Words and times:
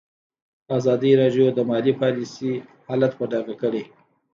ازادي 0.77 1.11
راډیو 1.21 1.45
د 1.53 1.59
مالي 1.69 1.93
پالیسي 2.01 2.51
حالت 2.87 3.11
په 3.19 3.25
ډاګه 3.31 3.55
کړی. 3.61 3.83